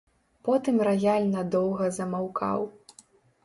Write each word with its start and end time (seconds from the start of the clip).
Потым 0.47 0.79
раяль 0.87 1.29
надоўга 1.35 1.93
замаўкаў. 2.01 2.69